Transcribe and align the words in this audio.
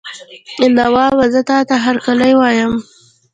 نوابه 0.77 1.25
زه 1.33 1.41
تاته 1.49 1.75
هرکلی 1.85 2.33
وایم. 2.39 2.73